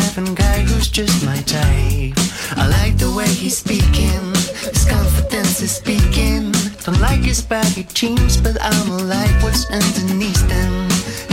[0.00, 2.16] Seven guy who's just my type.
[2.56, 4.24] I like the way he's speaking,
[4.72, 6.50] his confidence is speaking.
[6.84, 10.72] Don't like his baggy jeans, but I'ma like what's underneath them.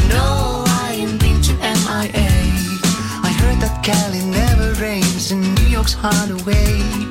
[0.09, 2.31] No, I ain't been to MIA.
[3.30, 7.09] I heard that Cali never rains and New York's hard to wait.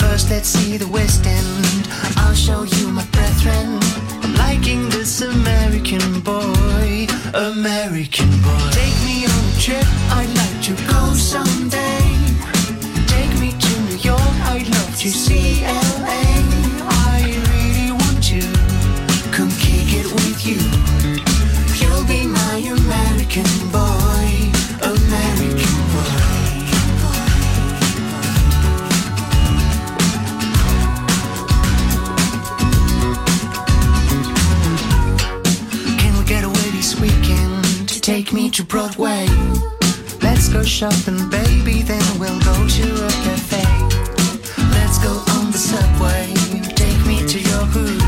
[0.00, 1.88] First, let's see the West End.
[2.18, 3.80] I'll show you my brethren.
[4.22, 8.68] I'm liking this American boy, American boy.
[8.72, 9.88] Take me on a trip,
[40.64, 43.64] go shopping, baby, then we'll go to a cafe.
[44.72, 46.32] Let's go on the subway,
[46.74, 48.00] take me to your hood.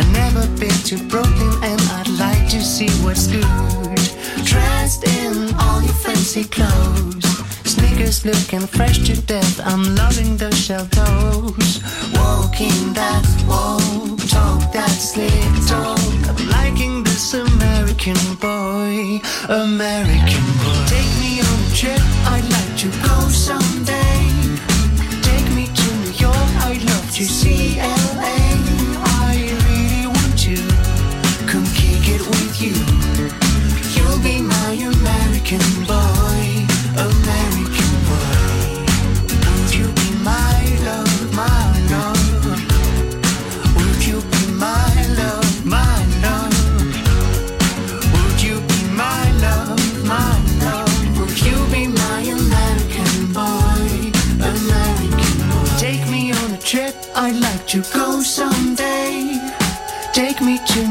[0.00, 3.44] I've never been to Brooklyn and I'd like to see what's good.
[4.44, 7.29] Dressed in all your fancy clothes,
[8.00, 9.60] sneakers looking fresh to death.
[9.64, 11.80] I'm loving those shell toes.
[12.14, 15.30] Walking that walk, talk that slick
[15.66, 15.98] talk.
[16.28, 20.84] I'm liking this American boy, American boy.
[20.86, 22.00] Take me on a trip,
[22.32, 24.20] I'd like to go someday.
[25.22, 28.38] Take me to New York, I'd love to see LA.
[29.28, 30.56] I really want to
[31.46, 32.76] come kick it with you.
[33.94, 36.49] You'll be my American boy,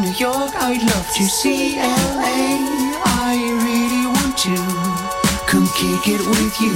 [0.09, 2.57] New York, I'd love to see LA.
[3.05, 4.55] I really want to
[5.45, 6.73] come kick it with you.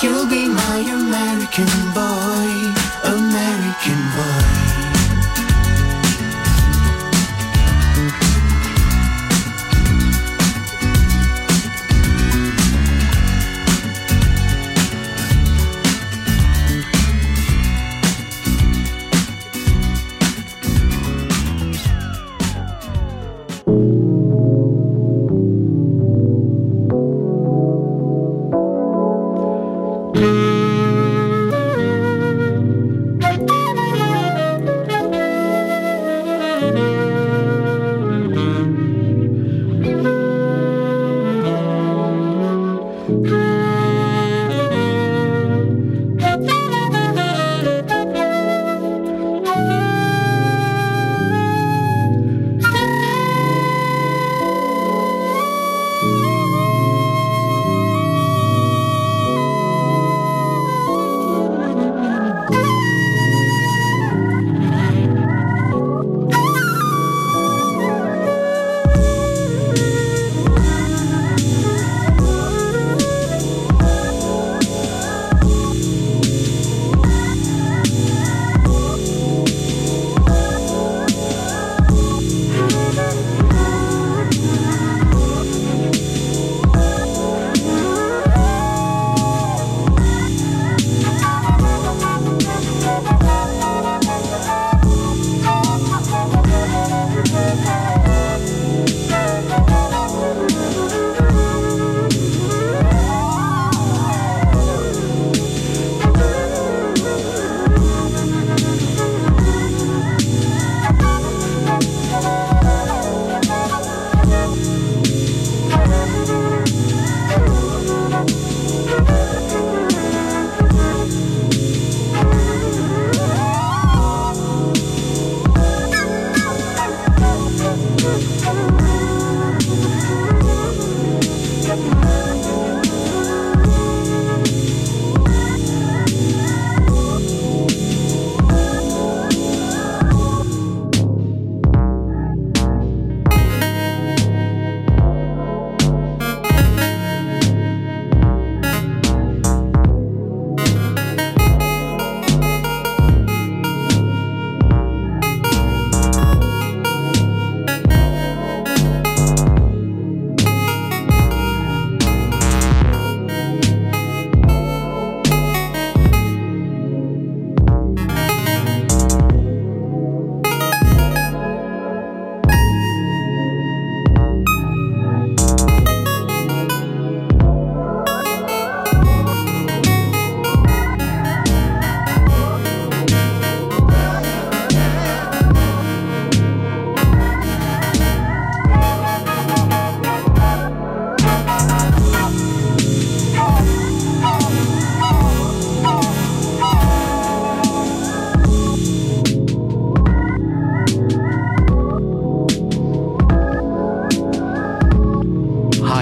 [0.00, 2.72] You'll be my American boy,
[3.04, 4.65] American boy.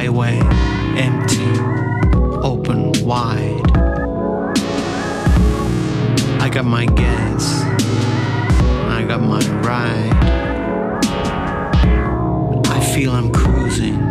[0.05, 0.39] highway,
[0.99, 1.47] empty,
[2.43, 3.63] open wide.
[6.43, 7.63] I got my gas,
[8.91, 10.13] I got my ride.
[12.67, 14.04] I feel I'm cruising.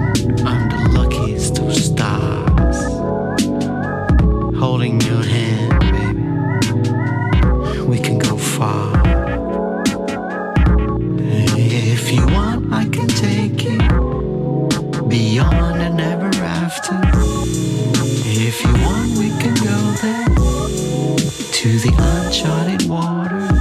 [21.63, 23.57] to the uncharted waters.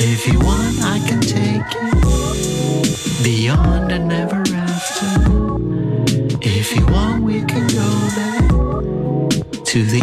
[0.00, 5.06] If you want, I can take you beyond and never after.
[6.40, 7.88] If you want, we can go
[8.18, 10.02] there to the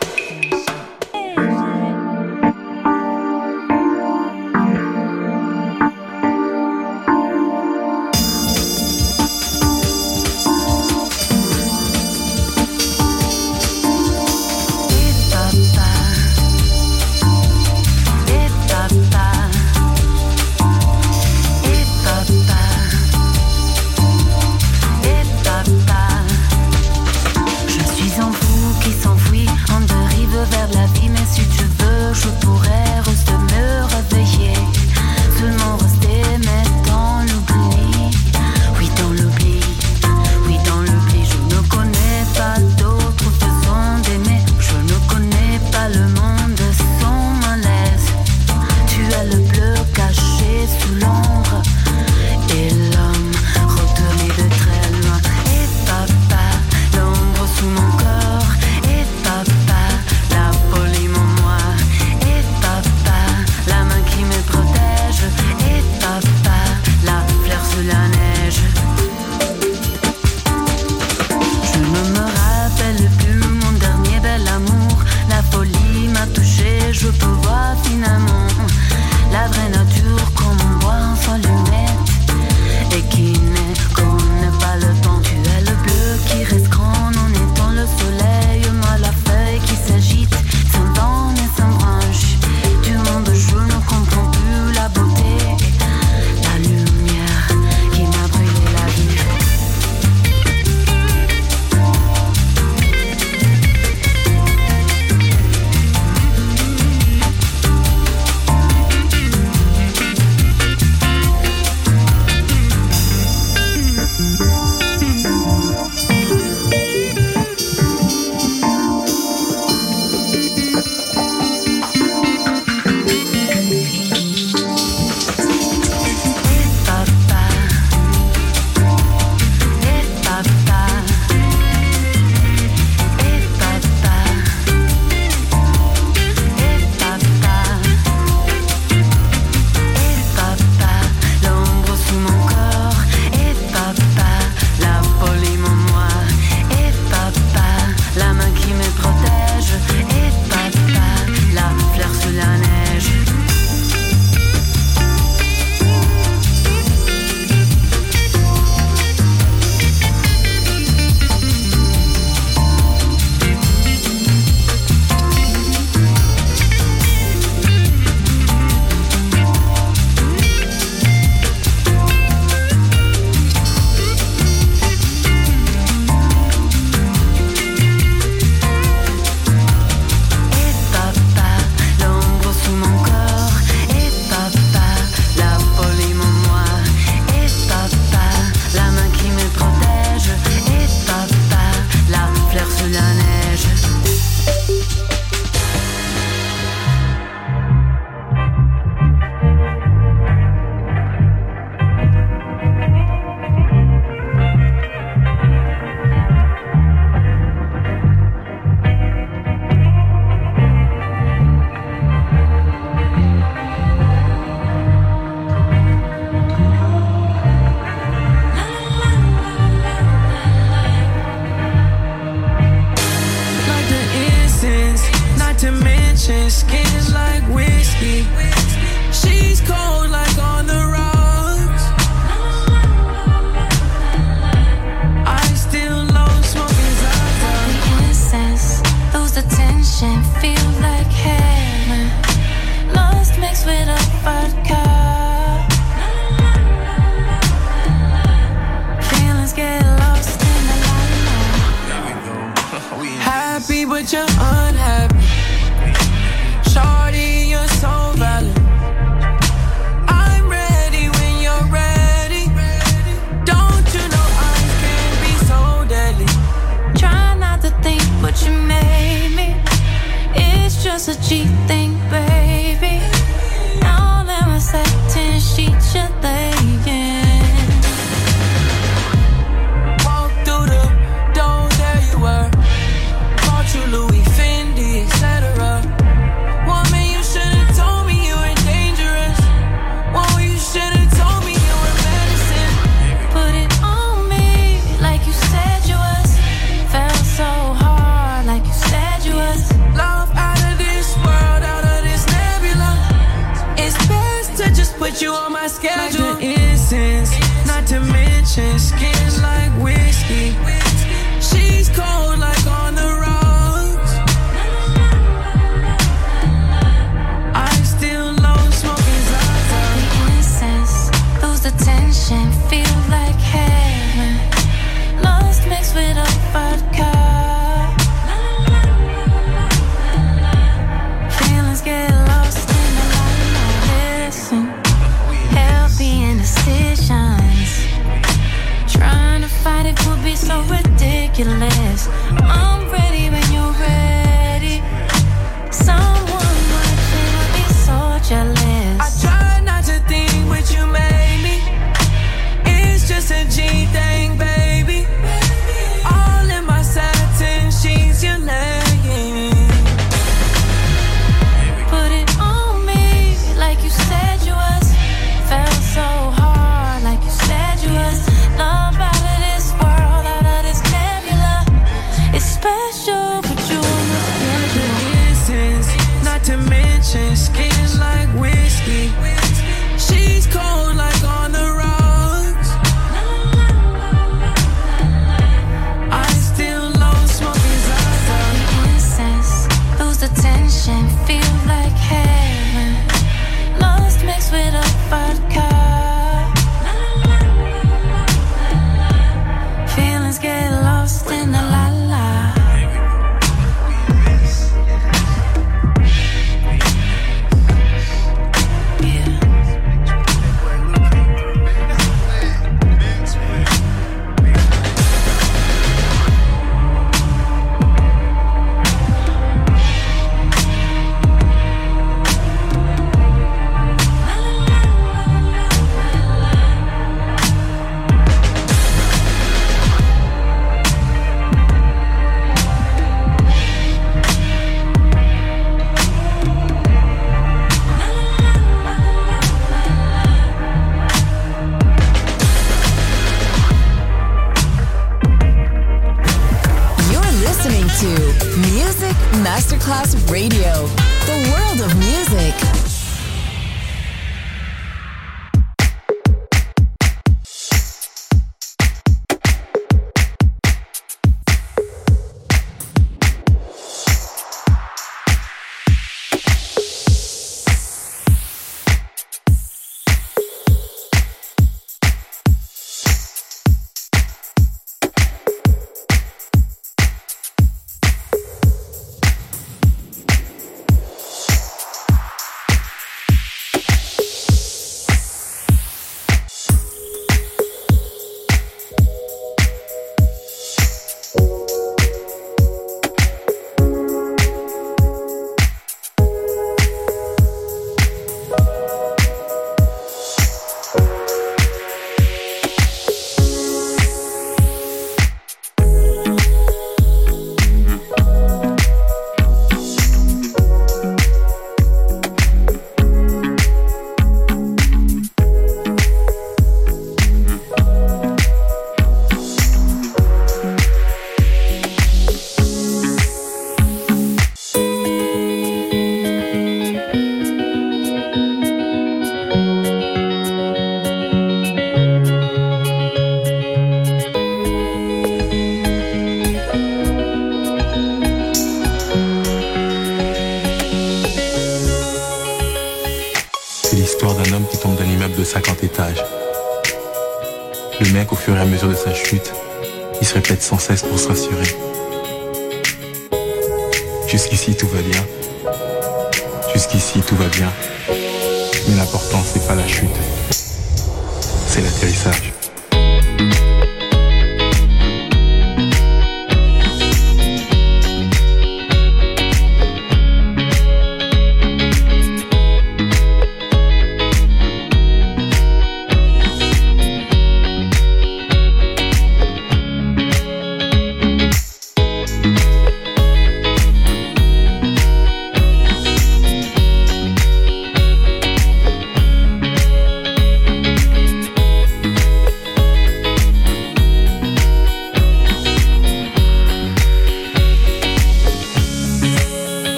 [275.91, 276.09] 线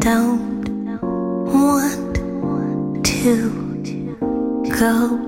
[0.00, 0.64] don't
[1.52, 3.50] want to
[4.78, 5.18] go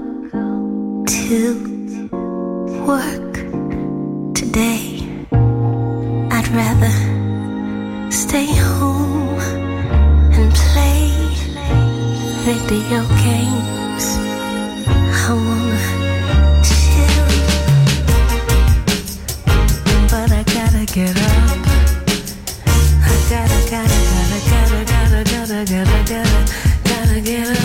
[1.06, 2.08] to
[2.86, 3.34] work
[4.34, 5.02] today.
[6.30, 6.92] I'd rather
[8.12, 9.38] stay home
[10.38, 11.10] and play
[12.44, 14.06] video games.
[15.12, 15.80] I wanna
[16.68, 17.28] chill,
[20.10, 21.19] but I gotta get
[25.64, 27.59] gotta, gotta, gotta, gotta get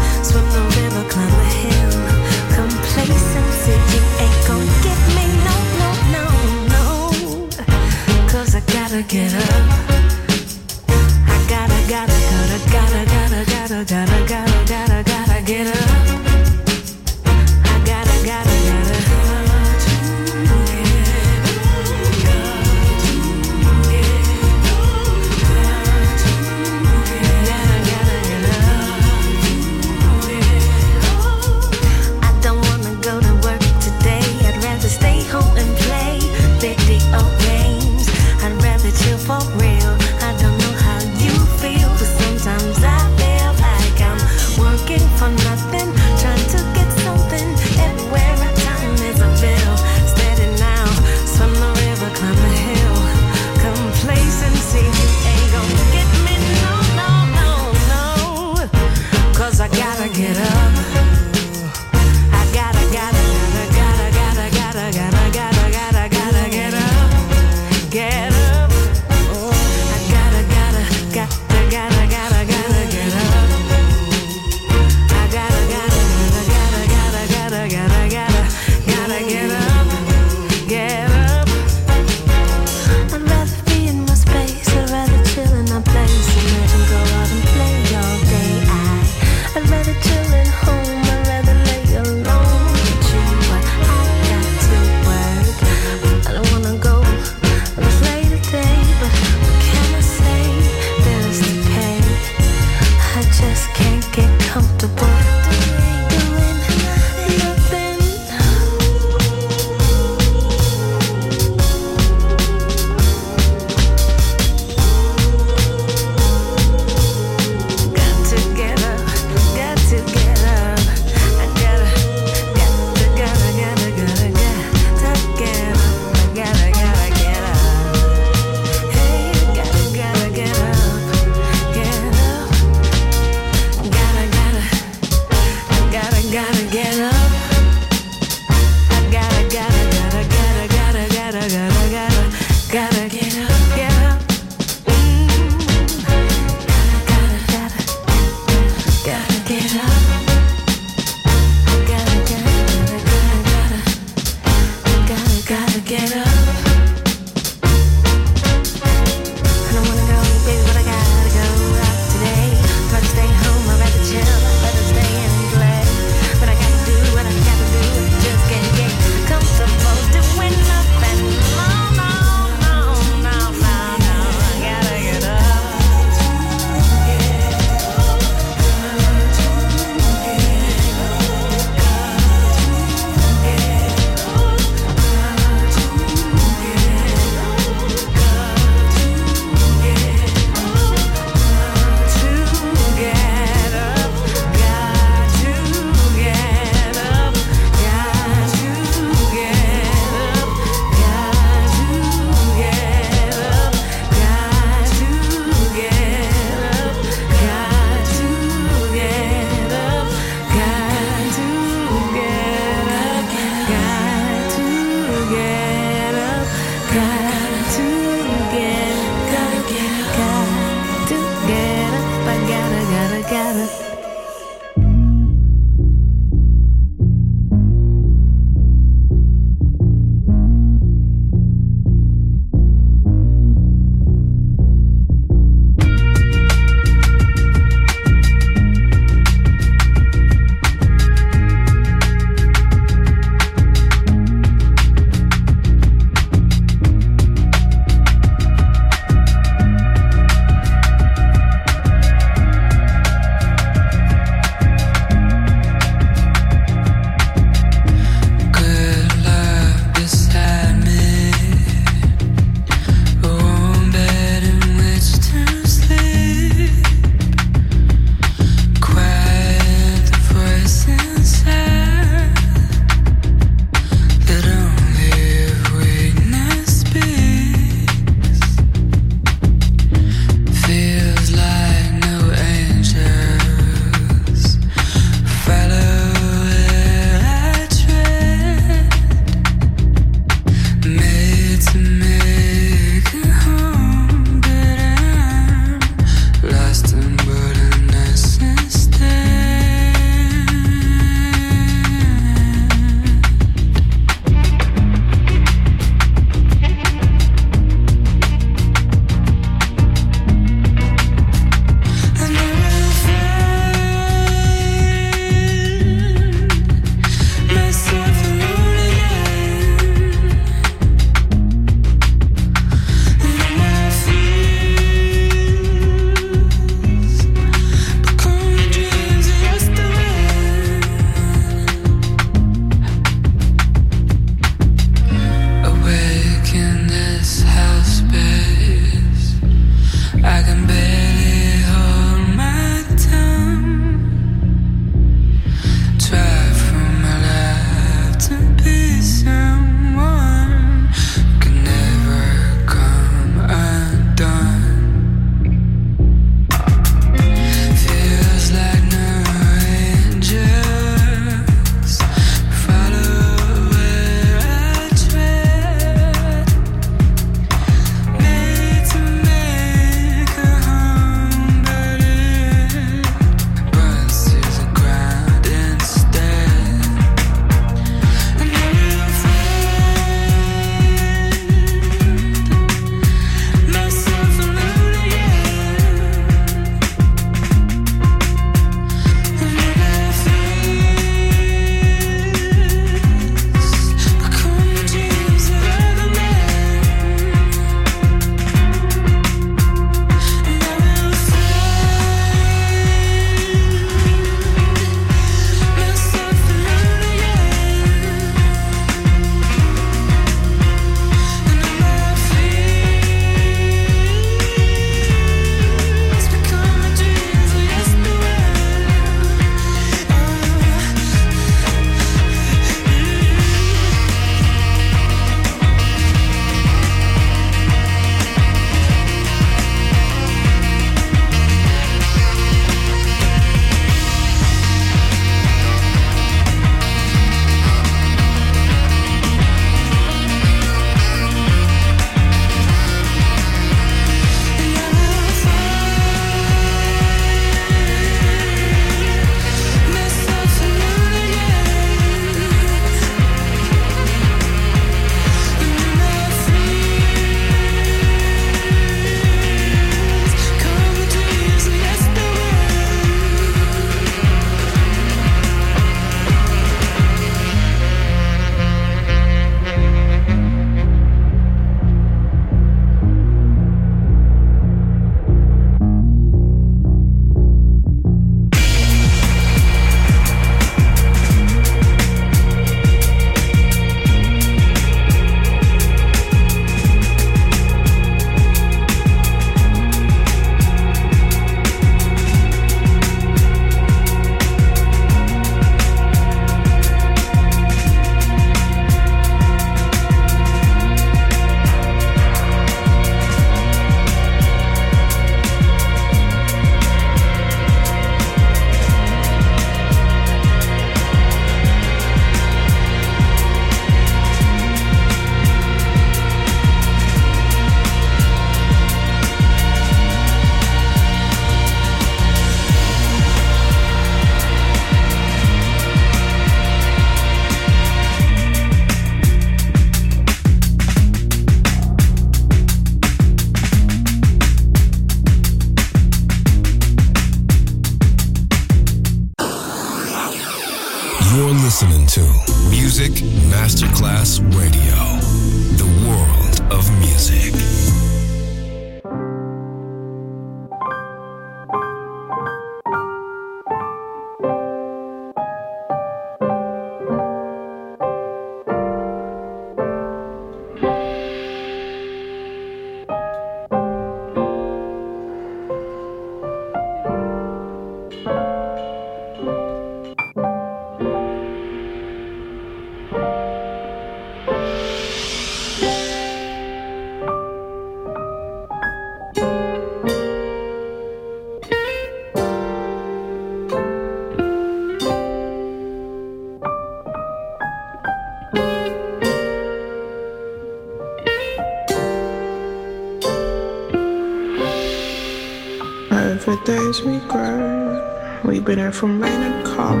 [597.06, 600.00] we grow, we've been here from rain and calm.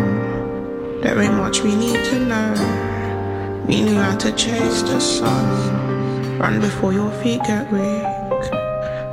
[1.02, 3.64] There ain't much we need to know.
[3.68, 6.38] We knew how to chase the sun.
[6.38, 8.02] Run before your feet get weak.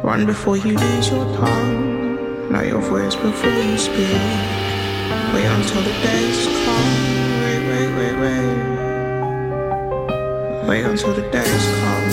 [0.03, 2.51] Run before you lose your tongue.
[2.51, 4.17] Know your voice before you speak.
[5.33, 6.93] Wait until the days come.
[7.43, 8.57] Wait, wait, wait, wait.
[10.67, 12.09] Wait until the days come.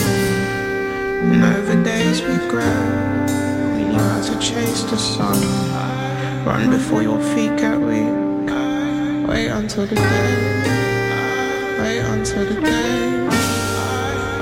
[1.32, 3.29] And over days we grow.
[4.20, 6.44] We to chase the sun.
[6.44, 8.50] Run before your feet get weak.
[9.26, 10.36] Wait until the day.
[11.80, 13.28] Wait until the day.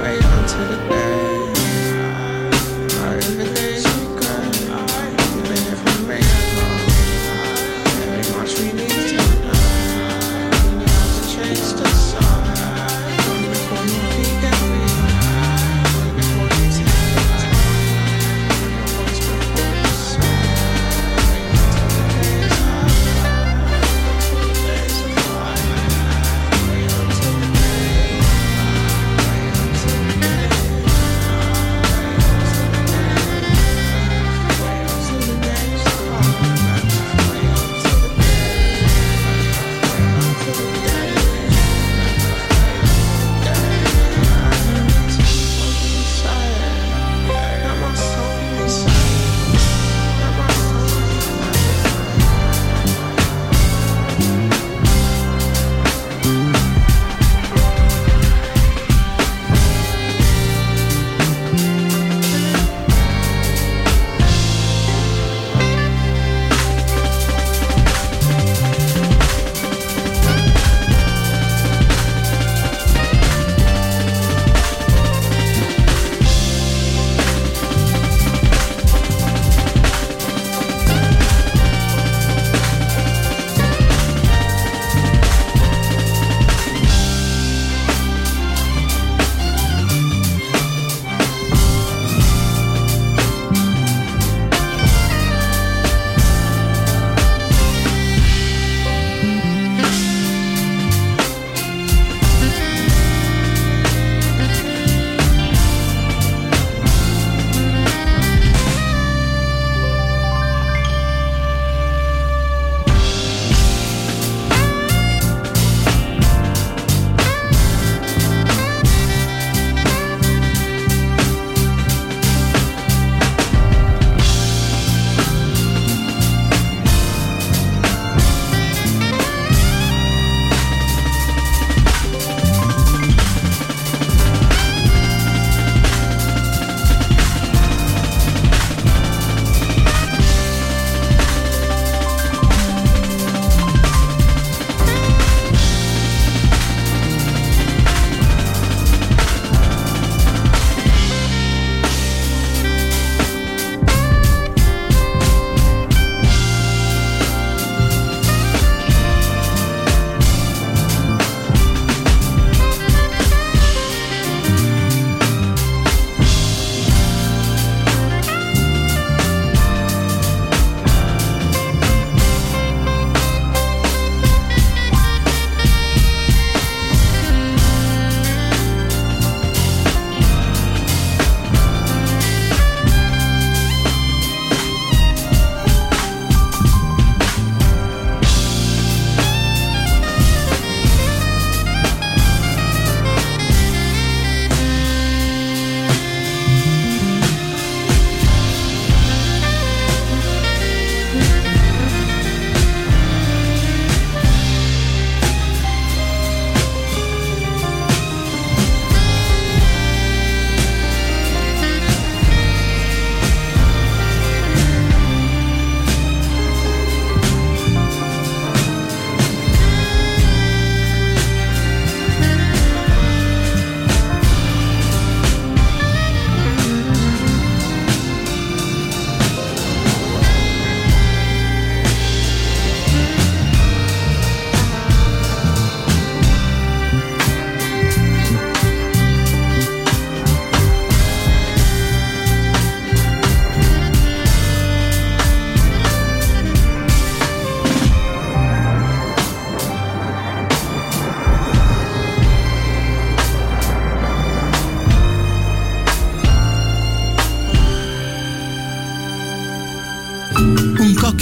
[0.02, 1.27] Wait until the day.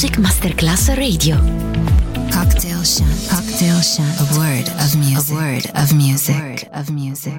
[0.00, 1.34] Music Masterclass Radio.
[2.30, 3.28] Cocktail Chant.
[3.28, 4.20] Cocktail Chant.
[4.20, 5.34] A word of music.
[5.34, 6.36] A word of music.
[6.36, 7.34] A word of music.